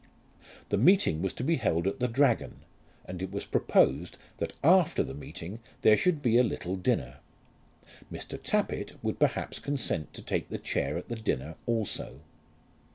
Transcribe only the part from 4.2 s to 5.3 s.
that after the